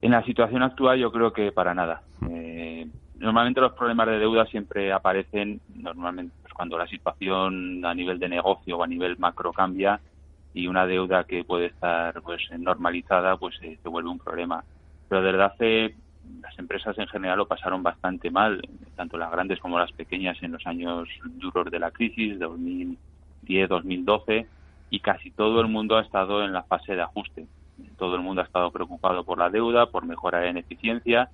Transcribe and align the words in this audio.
En 0.00 0.10
la 0.10 0.22
situación 0.24 0.62
actual 0.62 0.98
yo 0.98 1.10
creo 1.10 1.32
que 1.32 1.52
para 1.52 1.74
nada. 1.74 2.02
Eh, 2.30 2.86
normalmente 3.18 3.60
los 3.60 3.72
problemas 3.72 4.06
de 4.08 4.18
deuda 4.18 4.44
siempre 4.46 4.92
aparecen 4.92 5.60
normalmente 5.74 6.34
pues, 6.42 6.52
cuando 6.52 6.76
la 6.76 6.86
situación 6.86 7.84
a 7.84 7.94
nivel 7.94 8.18
de 8.18 8.28
negocio 8.28 8.76
o 8.76 8.82
a 8.82 8.86
nivel 8.86 9.18
macro 9.18 9.52
cambia 9.52 10.00
y 10.52 10.66
una 10.66 10.86
deuda 10.86 11.24
que 11.24 11.44
puede 11.44 11.66
estar 11.66 12.20
pues 12.22 12.42
normalizada 12.58 13.36
pues 13.36 13.56
eh, 13.62 13.78
se 13.82 13.88
vuelve 13.88 14.10
un 14.10 14.18
problema. 14.18 14.62
Pero 15.08 15.22
desde 15.22 15.42
hace 15.42 15.94
las 16.42 16.58
empresas 16.58 16.98
en 16.98 17.06
general 17.06 17.38
lo 17.38 17.48
pasaron 17.48 17.82
bastante 17.82 18.30
mal, 18.30 18.60
tanto 18.96 19.16
las 19.16 19.30
grandes 19.30 19.60
como 19.60 19.78
las 19.78 19.92
pequeñas 19.92 20.36
en 20.42 20.52
los 20.52 20.66
años 20.66 21.08
duros 21.24 21.70
de 21.70 21.78
la 21.78 21.90
crisis, 21.90 22.38
de 22.38 22.46
2010-2012, 23.46 24.46
y 24.90 25.00
casi 25.00 25.30
todo 25.30 25.60
el 25.60 25.68
mundo 25.68 25.96
ha 25.96 26.02
estado 26.02 26.44
en 26.44 26.52
la 26.52 26.64
fase 26.64 26.94
de 26.94 27.02
ajuste. 27.02 27.46
Todo 27.96 28.16
el 28.16 28.22
mundo 28.22 28.42
ha 28.42 28.44
estado 28.44 28.70
preocupado 28.70 29.24
por 29.24 29.38
la 29.38 29.50
deuda, 29.50 29.86
por 29.86 30.04
mejorar 30.04 30.44
en 30.46 30.58
eficiencia, 30.58 31.30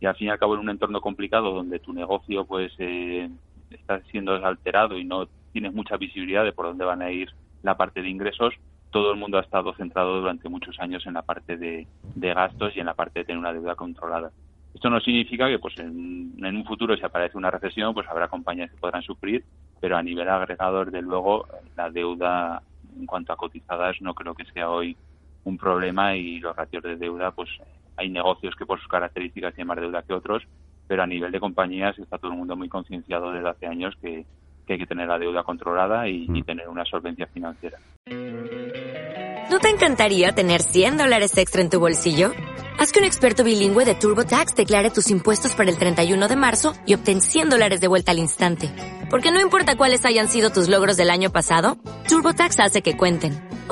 y 0.00 0.06
al 0.06 0.16
fin 0.16 0.28
y 0.28 0.30
al 0.30 0.38
cabo 0.38 0.54
en 0.54 0.60
un 0.60 0.70
entorno 0.70 1.00
complicado 1.00 1.52
donde 1.52 1.78
tu 1.78 1.92
negocio 1.92 2.44
pues 2.44 2.72
eh, 2.78 3.30
está 3.70 4.00
siendo 4.10 4.34
alterado 4.34 4.98
y 4.98 5.04
no 5.04 5.28
tienes 5.52 5.72
mucha 5.72 5.96
visibilidad 5.96 6.44
de 6.44 6.52
por 6.52 6.66
dónde 6.66 6.84
van 6.84 7.02
a 7.02 7.10
ir 7.10 7.30
la 7.62 7.76
parte 7.76 8.02
de 8.02 8.08
ingresos, 8.08 8.54
todo 8.90 9.10
el 9.12 9.18
mundo 9.18 9.38
ha 9.38 9.42
estado 9.42 9.74
centrado 9.74 10.20
durante 10.20 10.48
muchos 10.48 10.78
años 10.78 11.04
en 11.06 11.14
la 11.14 11.22
parte 11.22 11.56
de, 11.56 11.86
gastos 12.14 12.76
y 12.76 12.80
en 12.80 12.86
la 12.86 12.94
parte 12.94 13.20
de 13.20 13.24
tener 13.24 13.38
una 13.38 13.52
deuda 13.52 13.74
controlada. 13.74 14.30
Esto 14.74 14.90
no 14.90 15.00
significa 15.00 15.48
que 15.48 15.58
pues 15.58 15.76
en, 15.78 16.44
un 16.44 16.64
futuro 16.64 16.96
si 16.96 17.04
aparece 17.04 17.38
una 17.38 17.50
recesión 17.50 17.94
pues 17.94 18.06
habrá 18.08 18.28
compañías 18.28 18.70
que 18.70 18.76
podrán 18.76 19.02
sufrir, 19.02 19.44
pero 19.80 19.96
a 19.96 20.02
nivel 20.02 20.28
agregador 20.28 20.90
de 20.90 21.02
luego 21.02 21.46
la 21.76 21.90
deuda 21.90 22.62
en 22.96 23.06
cuanto 23.06 23.32
a 23.32 23.36
cotizadas 23.36 24.00
no 24.00 24.14
creo 24.14 24.34
que 24.34 24.44
sea 24.46 24.70
hoy 24.70 24.96
un 25.46 25.56
problema 25.56 26.16
y 26.16 26.40
los 26.40 26.54
ratios 26.54 26.82
de 26.82 26.96
deuda 26.96 27.30
pues 27.30 27.48
hay 27.96 28.10
negocios 28.10 28.54
que 28.56 28.66
por 28.66 28.78
sus 28.78 28.88
características 28.88 29.54
tienen 29.54 29.68
más 29.68 29.80
deuda 29.80 30.02
que 30.02 30.12
otros, 30.12 30.42
pero 30.86 31.02
a 31.02 31.06
nivel 31.06 31.32
de 31.32 31.40
compañías 31.40 31.98
está 31.98 32.18
todo 32.18 32.32
el 32.32 32.36
mundo 32.36 32.56
muy 32.56 32.68
concienciado 32.68 33.32
desde 33.32 33.48
hace 33.48 33.66
años 33.66 33.94
que, 34.00 34.26
hay 34.68 34.78
que 34.78 34.86
tener 34.86 35.06
la 35.06 35.18
deuda 35.18 35.44
controlada 35.44 36.08
y 36.08 36.28
mm. 36.28 36.42
tener 36.42 36.68
una 36.68 36.84
solvencia 36.84 37.28
financiera. 37.28 37.78
¿No 39.48 39.60
te 39.60 39.70
encantaría 39.70 40.32
tener 40.32 40.60
100 40.60 40.98
dólares 40.98 41.38
extra 41.38 41.62
en 41.62 41.70
tu 41.70 41.78
bolsillo? 41.78 42.32
Haz 42.78 42.90
que 42.90 42.98
un 42.98 43.04
experto 43.04 43.44
bilingüe 43.44 43.84
de 43.84 43.94
TurboTax 43.94 44.56
declare 44.56 44.90
tus 44.90 45.08
impuestos 45.10 45.54
para 45.54 45.70
el 45.70 45.78
31 45.78 46.26
de 46.26 46.36
marzo 46.36 46.74
y 46.84 46.94
obtén 46.94 47.20
100 47.20 47.50
dólares 47.50 47.80
de 47.80 47.86
vuelta 47.86 48.10
al 48.10 48.18
instante. 48.18 48.68
Porque 49.08 49.30
no 49.30 49.40
importa 49.40 49.76
cuáles 49.76 50.04
hayan 50.04 50.28
sido 50.28 50.50
tus 50.50 50.68
logros 50.68 50.96
del 50.96 51.10
año 51.10 51.30
pasado, 51.30 51.78
TurboTax 52.08 52.58
hace 52.58 52.82
que 52.82 52.96
cuenten. 52.96 53.55